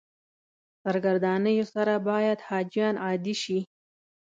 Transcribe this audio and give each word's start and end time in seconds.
سرګردانیو 0.81 1.65
سره 1.73 1.93
باید 2.09 2.39
حاجیان 2.47 2.95
عادي 3.05 3.35
شي. 3.43 3.59